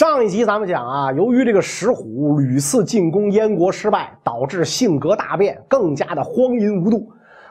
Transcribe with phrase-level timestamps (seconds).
[0.00, 7.06] 上一集咱们讲啊，由于这个石虎屡次进攻燕国失败，导致性格大变，更加的荒淫无度。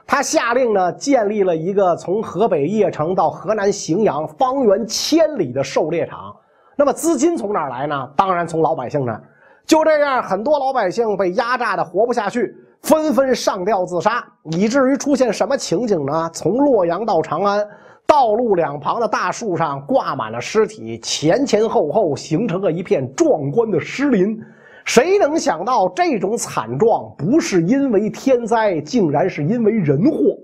[0.08, 6.36] 他下令呢，建立了一个从河北邺城到河南荥阳方圆千里的狩猎场。
[6.76, 8.10] 那么资金从哪儿来呢？
[8.16, 9.22] 当然从老百姓那儿。
[9.68, 14.26] 就这样，很多老百姓被压榨的活不下去，纷纷上吊自杀，
[14.58, 16.28] 以至于出现什么情景呢？
[16.34, 17.64] 从洛阳到长安。
[18.10, 24.42] 道路两旁的大树上挂满了尸体，前前后后形成了一片壮观的尸林。
[24.84, 30.36] 谁能想到这种惨状不是因为天灾，竟然是因为人祸？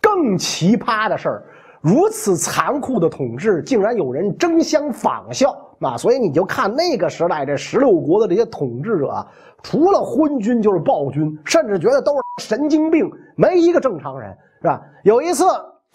[0.00, 1.44] 更奇葩的事儿，
[1.82, 5.98] 如此残酷的统治，竟然有人争相仿效啊！
[5.98, 9.26] 所以你就看那个时代这十六国的这些统治者，
[9.62, 14.80] 除了昏君就是暴君，甚至觉得都是神经病，没一个正常人，是吧？
[15.04, 15.44] 有一次。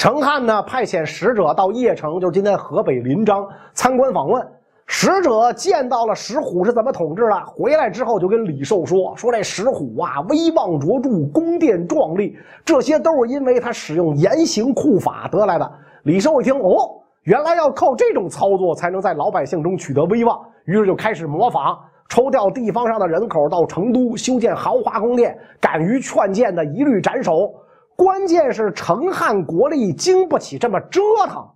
[0.01, 4.43] 成汉呢，派遣使者到邺城，就是今天河北临漳参观访问。
[4.87, 12.35] 使者见到了石虎是怎么统治的，回来之后就跟李寿说：“说这石虎啊，威望卓著，宫殿壮丽，
[12.65, 15.71] 这些都是因为他使用严刑酷法得来的。”
[16.01, 16.89] 李寿一听，哦，
[17.21, 21.77] 原来要靠这种操作才能在老百姓中取得威望，于是就开始模仿，
[22.09, 27.53] 抽调地方上的人口到成都修建豪华宫殿，敢于劝谏的一律斩首。
[28.01, 31.47] 关键是成汉国力经不起这么折腾。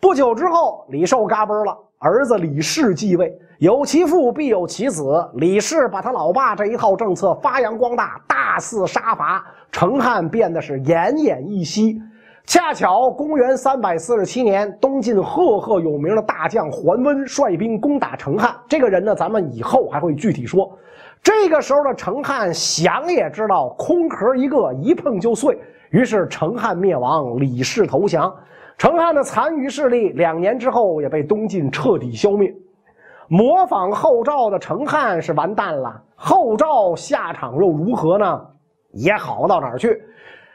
[0.00, 3.32] 不久之后，李寿嘎嘣了，儿子李氏继位。
[3.60, 12.02] 有其父必有其子，李氏把他老爸这一套政策发扬光大，大肆杀伐，成汉变得是奄奄一息。
[12.46, 18.52] 恰巧公元三百四十七年，东晋赫赫有名的大将桓温率兵攻打成汉。
[18.68, 20.76] 这个人呢，咱们以后还会具体说。
[21.22, 25.58] 这个时候的成汉想也知道，空壳一个，一碰就碎。
[25.90, 28.34] 于是成汉灭亡，李氏投降，
[28.76, 32.54] 成汉的残余势力两年之后也被东晋彻底消灭。
[33.28, 38.46] 模仿后赵的成汉是完蛋了，后赵下场又如何呢？
[38.92, 40.00] 也好到哪儿去。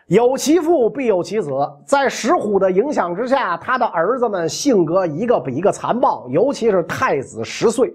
[0.07, 1.51] 有其父必有其子，
[1.85, 7.93] 在石虎的影响之下，他的儿子们性格一个比一个残暴，尤其是太子十岁，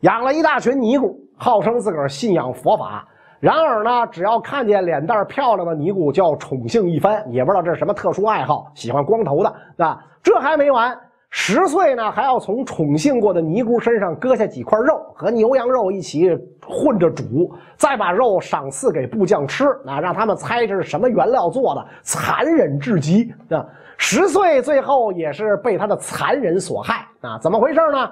[0.00, 3.08] 养了一大群尼姑，号称自个儿信仰佛法。
[3.40, 9.98] 然而呢，只要看见脸蛋漂亮的尼姑，就要宠幸一番，也不知道这是什么特殊爱好，喜欢光头的，啊？
[10.22, 10.94] 这还没完，
[11.30, 23.64] 十岁呢，还要从宠幸过的尼姑身上割下几块肉，和牛羊肉一起混着煮，再把肉赏赐给部将吃，啊，让他们猜这是什么原料做的，残忍至极啊！
[23.96, 27.38] 十岁最后也是被他的残忍所害啊！
[27.38, 28.10] 怎么回事呢？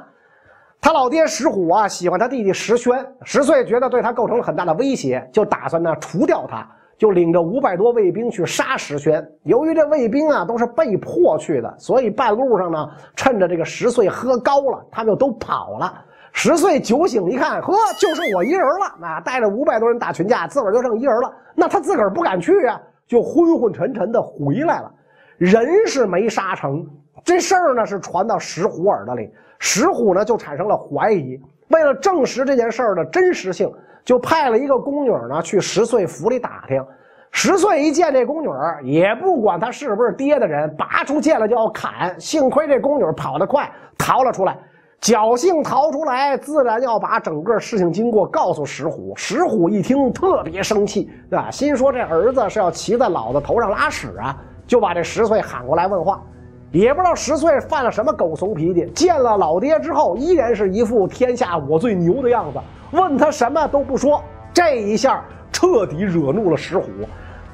[0.80, 6.66] 他老爹石虎啊，喜欢他弟弟石宣，十岁觉得对他构成了很大的威胁，就打算呢除掉他，
[6.96, 9.26] 就领着五百多卫兵去杀石宣。
[9.42, 16.04] 由于这卫兵啊都是被迫去的，所以半路上呢，趁着这个十岁喝高了，他们就都跑了。
[16.32, 21.32] 十岁酒醒一看，呵，就剩我一人了，啊，带着五百多人打群架，自个儿就剩一人了。
[21.54, 24.92] 那他自个儿不敢去啊，就昏昏沉沉的回来了。
[25.38, 26.86] 人是没杀成，
[27.24, 29.30] 这事儿呢是传到石虎耳朵里。
[29.58, 31.36] 石虎呢就产生了怀疑，
[31.68, 33.68] 为了证实这件事儿的真实性，
[34.04, 36.84] 就派了一个宫女呢去十岁府里打听。
[37.30, 38.48] 十岁一见这宫女，
[38.82, 42.18] 也不管他是不是爹的人，拔出剑来就要砍。
[42.20, 44.56] 幸亏这宫女跑得快，逃了出来，
[45.00, 49.12] 侥幸逃出来，自然要把整个事情经过告诉石虎。
[49.14, 51.50] 石虎一听特别生气，对吧？
[51.50, 54.34] 心说这儿子是要骑在老子头上拉屎啊，
[54.66, 56.22] 就把这十岁喊过来问话。
[56.70, 62.58] 也不知道十岁犯了什么狗怂脾气，见了老爹之后，依然是一副天下我最牛的样子。
[62.92, 66.86] 问他什么都不说，这一下彻底惹怒了石虎。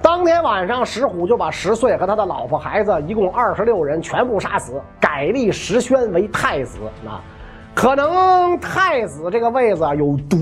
[0.03, 6.79] 当天晚上，石虎就把十岁和他的老婆孩子一共二十六人全部杀死，改立石宣为太子。
[7.07, 7.23] 啊，
[7.73, 10.37] 可能太子这个位子有毒。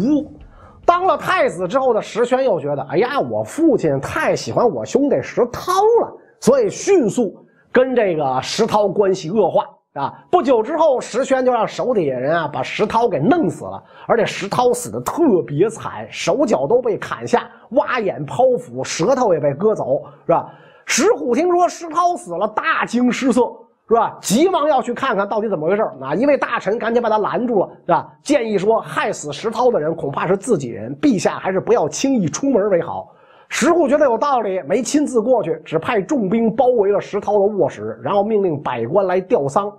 [0.84, 7.41] 当了太子之后的石宣又觉得，哎呀，我父亲太喜欢我兄弟石涛了，所以迅速。
[7.72, 9.64] 跟这个石涛关系恶化
[9.94, 10.12] 啊！
[10.30, 20.50] 不久之后，石宣就让手底下人啊把石涛给弄死了，而且石涛死的特别惨，手脚都被砍下，挖眼剖腹，舌头也被割走，是吧？
[20.84, 23.42] 石虎听说石涛死了，大惊失色，
[23.88, 24.18] 是吧？
[24.20, 26.14] 急忙要去看看到底怎么回事啊！
[26.14, 28.12] 一位大臣赶紧把他拦住了，是吧？
[28.22, 33.08] 建议说，害死石涛的人恐怕是自己人，陛下还是不要轻易出门为好。
[33.54, 39.70] 石虎觉得有道理，没亲自过去，只派重兵包围了石涛的卧室，然后命令百官来吊丧。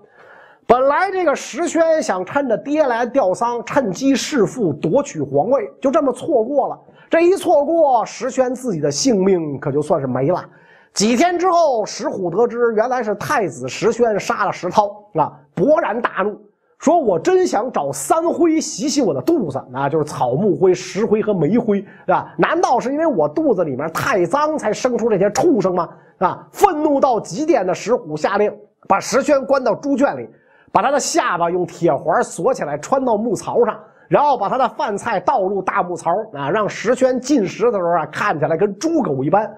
[0.67, 6.79] 本来这个石宣想趁着爹来吊丧，趁机弑父夺取皇位，就这么错过了。
[7.09, 10.45] 这一错过，石宣自己的性命可就算是没了。
[10.93, 16.39] 几天之后，石虎得知原来是太子石宣杀了石涛，啊，勃然大怒，
[16.83, 22.35] 说我真想找三灰洗洗我的肚子，啊就是草木灰、石灰和煤灰，是吧？
[22.37, 25.87] 难道是因为我肚子里面太脏才生出这些畜生吗？
[26.17, 26.45] 啊！
[26.51, 28.53] 愤怒到极点的石虎下令
[28.85, 30.27] 把石宣关到猪圈里，
[30.73, 33.79] 把他的下巴用铁环锁起来，穿到木槽上，
[34.09, 39.49] 然后把他的饭菜倒入大木槽啊，让石宣进食的时候啊，看起来跟猪狗一般。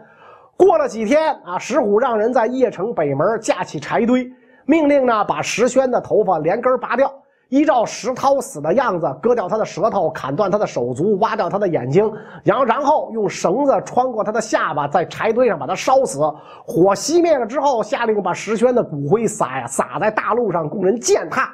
[0.56, 4.32] 过了几天啊，石虎让人在邺城北门架起柴堆。
[4.66, 7.14] 命令呢，把石宣的头发连根拔掉，
[7.50, 12.12] 依照石涛死的样子，割掉他的舌头，砍断他的手足，挖掉他的眼睛，
[12.44, 16.20] 然后然后用绳子穿过他的下巴，在柴堆上把他烧死。
[16.66, 21.50] 火熄灭了之后，下令把石宣的骨灰撒呀撒在大路上，供人践踏。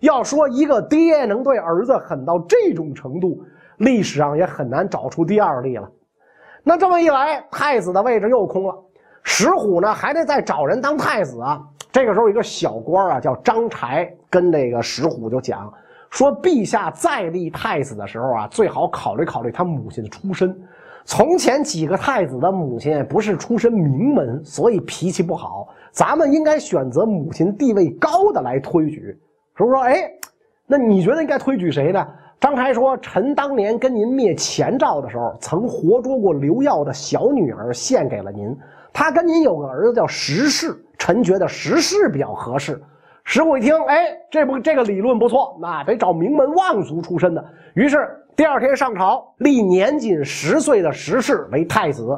[0.00, 3.40] 要说一个爹能对儿子狠到这种程度，
[3.78, 5.88] 历史上也很难找出第二例了。
[6.64, 8.74] 那这么一来，太子的位置又空了，
[9.22, 11.62] 石虎呢还得再找人当太子啊。
[11.96, 15.72] 这个时候，一个小官啊，叫张柴，跟这个石虎就讲
[16.10, 20.54] 说：“陛下再立太子的时候啊，最好考虑考虑他母亲的出身。
[21.06, 25.68] 从前几个太子的母亲不是出身名门，所以脾气不好。
[25.90, 29.18] 咱们应该选择母亲地位高的来推举。”
[29.56, 30.06] 是不是说：“哎，
[30.66, 32.06] 那你觉得应该推举谁呢？”
[32.38, 38.54] 张柴说：“臣当年跟您灭前赵的时候，曾活捉过刘耀的小女儿，献给了您。
[38.92, 42.80] 他跟您有个儿子叫石氏。”臣觉得石氏比较合适。
[43.24, 47.44] 石虎一听，哎，这不这个理论不错，那得找名门望族出身的。
[47.74, 52.16] 于是第二天上朝，立年仅十岁的石氏为太子。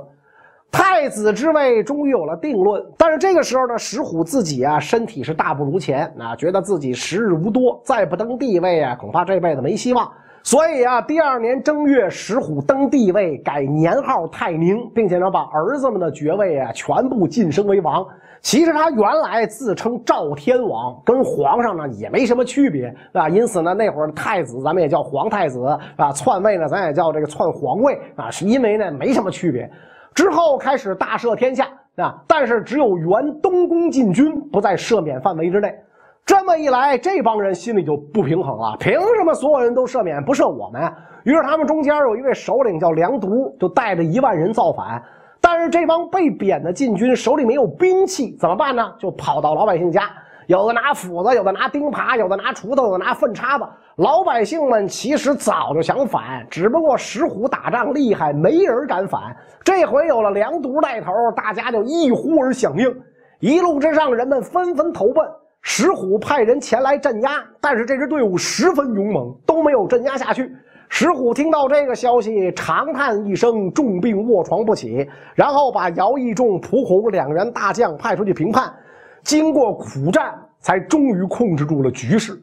[0.71, 2.85] 太子之位终于有了定论。
[2.99, 10.13] 但是这个时候呢，石虎自己啊，身体是大不如前，啊，觉得自己时日无多，再不登帝位啊，恐怕这辈子没希望。
[10.51, 18.03] 所以啊，第二年正月，石虎登帝位，改年号太宁，并且呢，把儿子们的爵位啊，全部晋升为王。
[18.41, 25.67] 其实他原来自称赵天王，跟皇上呢也没什么区别，啊，因此呢，那会儿太子咱们也叫皇太子，
[25.97, 29.71] 啊，篡位呢咱也叫这个篡皇位，啊，是因为呢没什么区别。
[30.15, 35.75] 之后开始大赦天下，啊，但是只有原东宫禁军不在赦免范围之内。
[36.29, 40.83] 这么一来，这帮人心里就不平衡了，凭什么所有人都赦免，不赦我们？
[41.25, 45.03] 于是他们中间有一位首领叫梁独，就带着一万人造反。
[45.41, 48.93] 但是这帮被贬的禁军手里没有兵器，怎么办呢？
[48.99, 50.03] 就跑到老百姓家，
[50.49, 53.65] 有的拿斧子，有的拿钉耙，有的拿锄头，有的拿粪叉子。
[53.97, 59.35] 老百姓们其实早就想反，只不过石虎打仗厉害，没人敢反。
[59.65, 62.95] 这回有了梁独带头，大家就一呼而响应。
[63.41, 65.27] 一路之上，人们纷纷投奔
[65.71, 70.51] 石虎，派人前来镇压，但是这支队伍十分勇猛，都没有镇压下去。
[70.89, 75.07] 石虎听到这个消息，长叹一声，重病卧床不起。
[75.35, 78.73] 然后把姚义仲、蒲洪两员大将派出去平叛，
[79.23, 82.43] 经过苦战，才终于控制住了局势。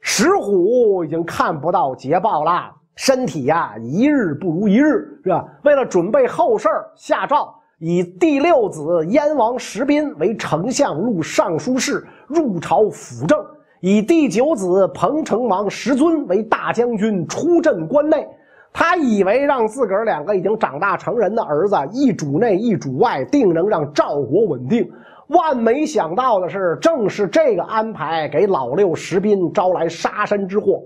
[0.00, 5.44] 石虎已经看不到捷报了，身体呀一日不如一日，是吧？
[5.64, 13.38] 为了准备后事下诏以第六子燕王石斌为丞相、录尚书事，入朝辅政。
[13.80, 18.28] 以第九子彭城王石尊为大将军，出镇关内。
[18.70, 24.86] 他以为让自个儿两个已经长大成人的儿子一主内一主外，定能让赵国稳定。
[25.28, 30.82] 万没想到的是，正是这个安排给老六石斌招来杀身之祸。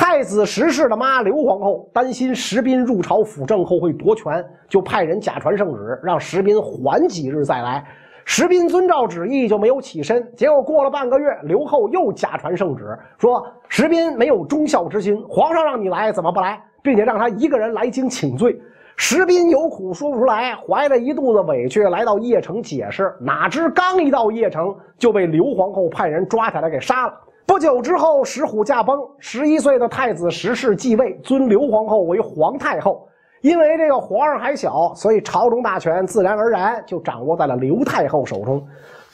[0.00, 7.84] 太子石氏的妈刘皇后担心石斌入朝辅政后会夺权，就派人假传圣旨，让石斌缓几日再来。
[8.24, 18.56] 石斌遵照旨意就没有起身，结果过了半个月，刘后又假传圣旨，说石斌没有忠孝之心，皇上让你来怎么不来，并且让他一个人来京请罪。
[18.94, 27.14] 石斌有苦说不出来，怀着一肚子委屈来到邺城解释，哪知刚一到邺城就被刘皇后派人抓起来给杀了。
[27.48, 33.08] 不久之后，石虎驾崩，十一岁的太子石氏继位，尊刘皇后为皇太后。
[33.40, 38.62] 因为这个皇上还小，所以朝中大权自然而然就掌握在了刘太后手中，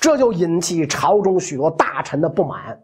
[0.01, 2.77] 这就引起朝中许多大臣的不满。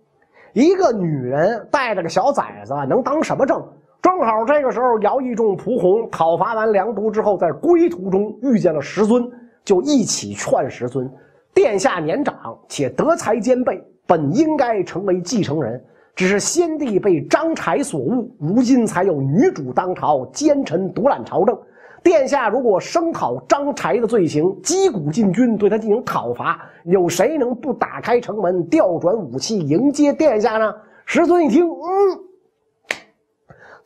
[0.52, 3.60] 一个女人带着个小崽子能当什么政？
[4.00, 9.28] 正好这个时候，姚义仲、蒲洪讨伐完梁都之后，在归途中遇见了石尊，
[9.64, 11.10] 就一起劝石尊
[11.52, 15.80] ：“殿下年长且德才兼备，本应该成为继承人。”
[16.16, 21.56] 只是先帝被张柴所误，如今才有女主当朝，奸臣独揽朝政。
[22.02, 30.74] 殿下如果声讨张柴的罪行，击鼓进军对他进行讨伐，有谁能不打开城门，调转武器迎接殿下呢？
[31.06, 31.78] 石尊一听，嗯，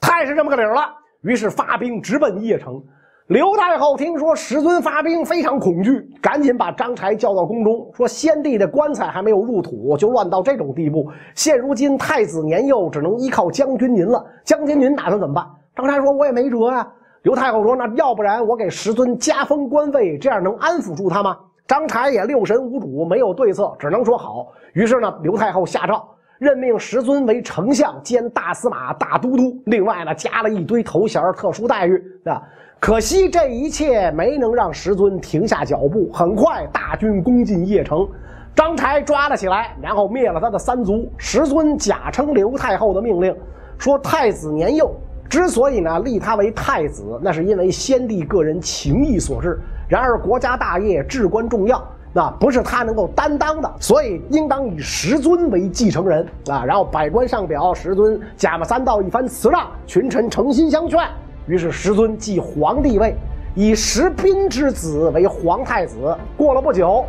[0.00, 0.82] 太是这么个理儿了。
[1.20, 2.82] 于是发兵直奔邺城。
[3.28, 11.08] 刘太后听说石尊发兵，非常恐惧，赶紧把张柴叫到宫中，说：“先帝的棺材还没有入土，就乱到这种地步。
[11.34, 14.22] 现如今太子年幼，只能依靠将军您了。
[14.44, 15.42] 将军您打算怎么办？”
[15.74, 16.86] 张柴说：“我也没辙啊。”
[17.24, 21.34] 刘太后说：“那要不然我给石尊加封官位，这样能安抚住他吗？”
[21.66, 24.48] 张柴也六神无主，没有对策，只能说好。
[24.74, 26.06] 于是呢，刘太后下诏。
[26.38, 32.42] 任命石尊为丞相兼大司马、大都督，另外呢加了一堆头衔、特殊待遇啊。
[32.84, 36.06] 可惜这一切没能让石尊停下脚步。
[36.12, 38.06] 很快，大军攻进邺城，
[38.54, 41.10] 张柴抓了起来，然后灭了他的三族。
[41.16, 43.34] 石尊假称刘太后的命令，
[43.78, 44.94] 说太子年幼，
[45.30, 49.58] 之所以呢立他为太子，那是因为先帝个人情谊所致。
[49.88, 51.82] 然而国家大业至关重要。
[52.12, 56.62] 那不是他能够担当的，所以应当以石尊为继承人啊！
[56.64, 61.00] 然后百官上表，石尊贾马三道一番辞让，群臣诚心相劝，
[61.46, 63.14] 于是石尊继皇帝位，
[63.54, 66.16] 以石斌之子为皇太子。
[66.36, 67.04] 过了不久，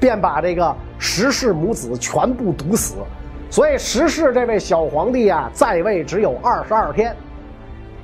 [0.00, 2.96] 便把这个石氏母子全部毒死，
[3.48, 7.14] 所以石氏这位小皇帝啊，在位只有二十二天。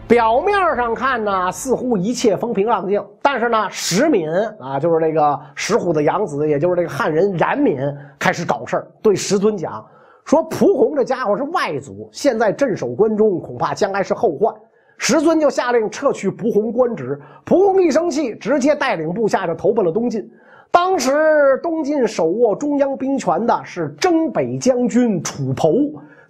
[0.09, 4.29] 表面上看呢，似乎一切风平浪静，但是呢，石敏
[4.61, 9.85] 啊，就是这个石虎的养子，也就是这个汉人冉闵，开始搞事，对石尊讲
[10.25, 14.55] 说：“蒲洪这家伙是外族，现在镇守关中，恐怕将来是后患。”
[14.97, 17.21] 石尊就下令撤去蒲洪官职。
[17.45, 20.31] 蒲洪一生气，直接带领部下就投奔了东晋。
[20.71, 25.73] 当时东晋手握中央兵权的是征北将军楚侯。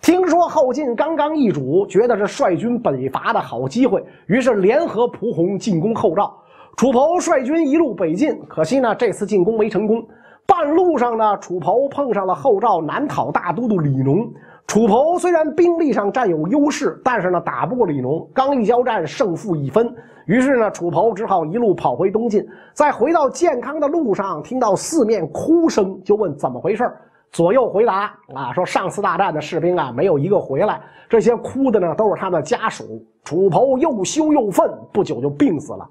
[0.01, 6.35] 听说后晋刚刚易主，觉得是率军北伐的好机会，于是联合蒲洪进攻后赵。
[6.77, 10.05] 楚侯率军一路北进，可惜呢，这次进攻没成功。
[10.45, 14.29] 半路上呢，楚侯碰上了后赵南讨大都督李农。
[14.67, 18.27] 楚侯虽然兵力上占有优势，但是呢，打不过李农。
[18.33, 19.95] 刚一交战，胜负已分。
[20.25, 22.47] 于是呢，楚侯只好一路跑回东晋。
[22.73, 26.91] 在回到建康的路上，听到四面哭声，就问怎么回事
[27.33, 30.81] 左右回答啊，说上次大战的士兵啊，没有一个回来。
[31.07, 32.85] 这些哭的呢，都是他们的家属。
[33.25, 35.87] 楚侯又羞又愤，不久就病死了。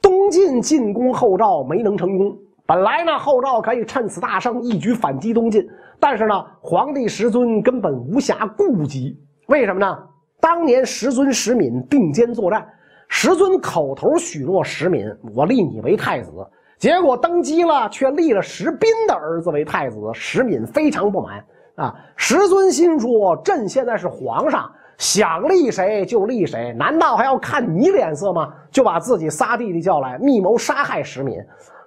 [0.00, 2.34] 东晋进攻后赵没能成功。
[2.66, 5.62] 本来呢，后赵可以趁此大胜一举反击东晋，
[6.00, 9.18] 但是呢，皇帝石尊根本无暇顾及。
[9.48, 9.98] 为什么呢？
[10.40, 12.66] 当年石尊、石敏并肩作战，
[13.08, 15.06] 石尊口头许诺石敏
[15.36, 16.32] ：“我立你为太子。”
[16.78, 19.98] 结果登基了，却立了石斌的儿子为太子。
[20.14, 21.44] 石敏非常不满
[21.76, 21.94] 啊！
[22.16, 31.38] 石尊心说：“朕现在是皇上，想立谁就立谁，难道还要看你脸色吗？”就把自己仨弟弟叫来，密谋杀害石敏。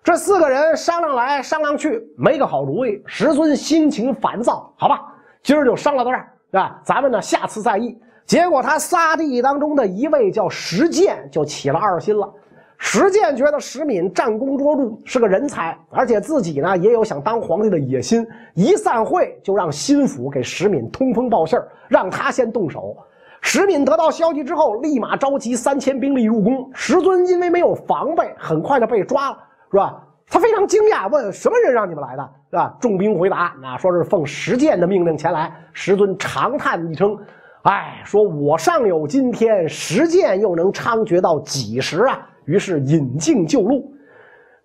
[0.07, 3.03] 这四个人商量来商量去，没个好主意。
[3.05, 5.01] 石尊心情烦躁，好吧，
[5.43, 6.31] 今儿就商量到这儿
[6.63, 7.99] 啊，咱们呢下次再议。
[8.25, 12.33] 结果他仨弟当中的一位叫石建，就起了二心了。
[12.77, 18.25] 石建觉得石敏战功卓著，是个人才，而且自己呢也有想当皇帝的野心。
[18.53, 22.95] 一散会，就让心腹给石敏通风报信儿，让他先动手。
[23.41, 26.71] 石敏得到消息之后，立马召集三千兵力入宫。
[26.73, 29.37] 石尊因为没有防备，很快就被抓了，
[29.71, 30.03] 是吧？
[30.29, 32.75] 他非常惊讶，问：“什么人让你们来的？”是吧？
[32.81, 37.17] 众兵回答：“啊，说是奉石建的命令前来。”石尊长叹一声
[37.63, 43.85] ：“哎，说我尚有今天，石建又能猖獗到几时啊？”于是引颈就戮，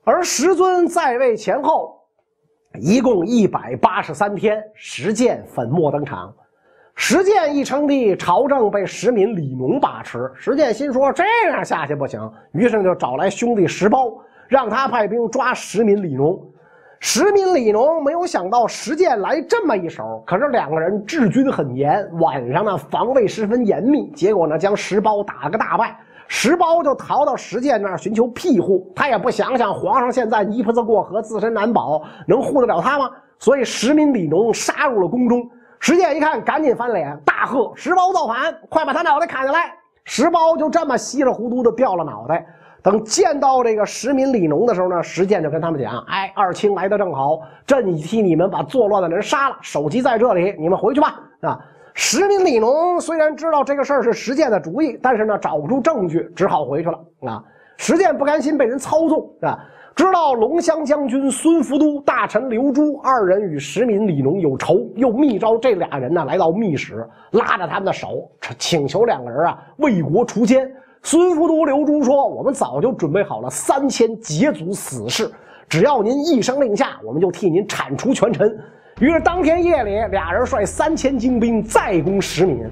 [0.05, 1.97] 而石尊在位前后，
[2.81, 6.35] 一共一百八十三天，石建粉墨登场。
[6.95, 10.31] 石建一称帝，朝政被石敏、李农把持。
[10.35, 12.21] 石建心说这样下去不行，
[12.53, 14.21] 于是就找来兄弟石苞，
[14.53, 16.39] 让他派兵抓石敏、李农。
[17.01, 25.97] 石敏、李农没有想到石建来这么一手，可是两个人治军很严，晚上呢防卫十分严密，结果呢将石苞打了个大败。
[26.29, 33.11] 石苞就逃到石建那儿寻求庇护，他也不想想皇上现在泥菩萨过河，自身难保，能护得了他吗？
[33.39, 35.49] 所以石民李农杀入了宫中。
[35.81, 39.73] 石建一看，赶紧翻脸，大喝：“石苞造反，快把他脑袋砍下来！”
[40.05, 42.47] 石苞就这么稀里糊涂的掉了脑袋。
[42.83, 51.59] 等见到这个石民李农的时候呢，石建就跟他们讲：“哎，二卿来的正好，朕已替你们把作乱的人杀了，首级在这里，你们回去吧。”啊。
[51.95, 57.45] 石民李农虽然知道这个事儿是石建的主意，但是呢找不出证据，只好回去了啊。
[57.77, 59.59] 石建不甘心被人操纵啊，
[59.95, 70.73] 知道龙骧将军孙福都、大臣刘珠二人与石民李农有仇，又密召这俩人呢来到密室，拉着他们的手，请求两个人啊为国除奸。
[71.05, 75.29] 孙福都、刘珠说：“我们早就准备好了三千劫族死士，
[75.69, 78.57] 只要您一声令下，我们就替您铲除权臣。”
[79.01, 82.65] 于是当天夜里，俩人率三千精兵再攻石敏。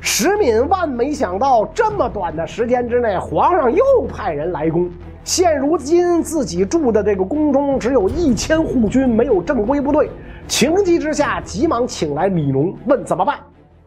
[0.00, 4.88] 石敏万没想到，这么短的时间之内，皇上又派人来攻。
[5.22, 10.08] 现如今自己住的这个宫中只有一千护军，没有正规部队。
[10.48, 13.36] 情急之下，急忙请来李农，问怎么办。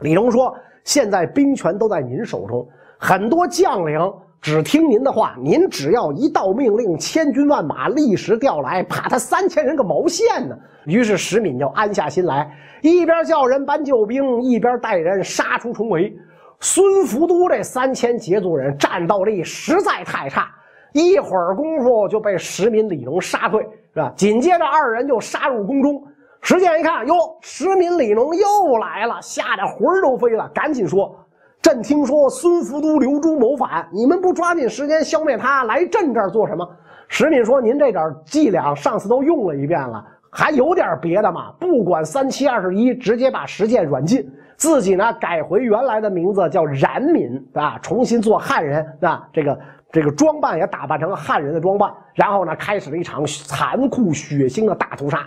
[0.01, 0.53] 李农说
[0.83, 2.67] ：“现在兵权都在您手中，
[3.01, 3.97] 很多将领
[4.41, 12.49] 只听您的话，您只要一道命令，千军万马立时调来，怕他三千人个毛线呢？”于是石敏就安下心来，
[12.81, 16.13] 一边叫人搬救兵，一边带人杀出重围。
[16.59, 20.49] 孙福都这三千羯族人战斗力实在太差。
[20.91, 23.61] 一会儿功夫就被石敏、李农杀退，
[23.93, 24.11] 是吧？
[24.17, 26.03] 紧接着二人就杀入宫中。
[26.41, 31.15] 石建一看，哟，石敏、李农又来了，吓得魂儿都飞了，赶紧说
[31.61, 36.67] ：“朕听说孙福都刘珠谋反，你们不抓紧时间消灭他，来朕这儿做什么？”
[37.07, 41.51] 石敏说：“您这点伎俩，上次都用了一遍了，还有点别的吗？
[41.59, 44.23] 不管三七二十一，直接把石建软禁，
[44.57, 49.59] 自己呢改回原来的名字叫冉闵，啊，重新做汉人，啊，这个。”
[49.91, 55.25] 这个装扮也打扮成汉人的装扮，然后呢，开始了一场残酷血腥的大屠杀。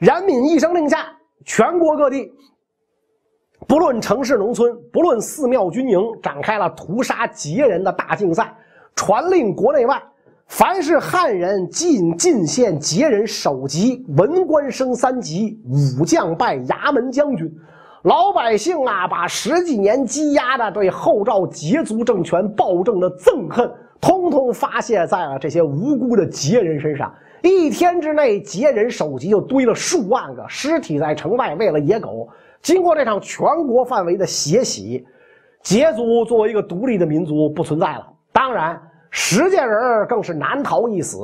[0.00, 1.06] 冉闵一声令下，
[1.44, 2.28] 全国各地，
[3.66, 8.54] 不论城市农村，不论寺庙军营，展开了屠杀羯人的大竞赛，
[8.94, 10.02] 传令国内外，
[10.46, 17.50] 凡是汉人进进献羯人首级，文官升三级，武将拜衙门将军。
[18.02, 23.70] 老百姓啊，把十几年积压的对后赵羯族政权暴政的憎恨。
[23.98, 27.10] 通通发泄在了这些无辜的羯人身上。
[27.42, 32.28] 一天之内，羯人首级就堆了数万个尸体在城外喂了野狗。
[32.64, 35.06] 经过这场全国范围的血洗，
[35.62, 38.08] 羯族作为一个独立的民族不存在了。
[38.32, 38.80] 当然，
[39.10, 41.18] 石建人更是难逃一死。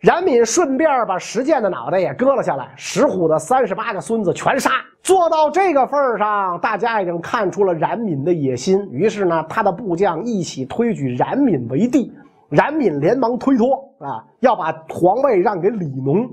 [0.00, 4.70] 冉闵顺便把石建的脑袋也割了下来，石虎的三十八个孙子全杀。
[5.02, 8.88] 做到这个份上，大家已经看出了冉闵的野心。
[8.90, 12.10] 于是呢，他的部将一起推举冉闵为帝。
[12.48, 16.26] 冉闵连忙推脱啊，要把皇位让给李农。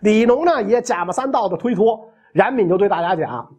[0.00, 2.00] 李农呢，也假模三道的推脱。
[2.32, 3.50] 冉闵就对大家讲：“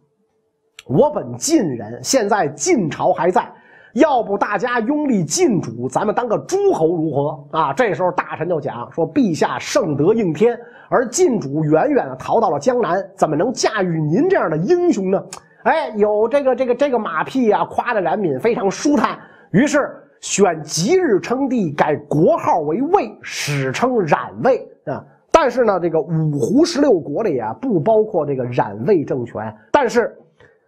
[0.86, 3.46] 我本晋人，现在晋朝还在。”
[3.94, 7.72] 要不大家拥立晋主，咱们当个诸侯如何啊？
[7.72, 10.56] 这时候大臣就讲说：“陛下圣德应天，
[10.88, 15.20] 而晋主远远的逃到了江南，怎么能驾驭您这样的英雄呢？”
[15.66, 19.18] 哎，有这个这个这个马屁啊，夸的冉闵非常舒坦。
[19.50, 19.90] 于是
[20.20, 25.04] 选吉日称帝，改国号为魏，史称冉魏啊。
[25.32, 29.52] 但是呢，这个五胡十六国里啊，不包括这个冉魏政权。
[29.72, 30.16] 但是。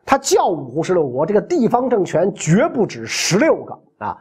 [0.04, 4.16] 他叫五胡十六国，这个地方政权绝不止十六个啊！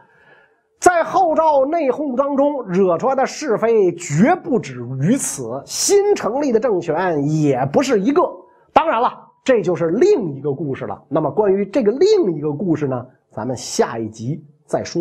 [0.80, 8.24] 在后赵内讧当中惹出来的是非绝不止于此，新成立的政权也不是一个。
[8.74, 9.12] 当然了，
[9.44, 11.00] 这就是另一个故事了。
[11.08, 15.00] 那么关于这个另一个故事呢，咱们下一集再说。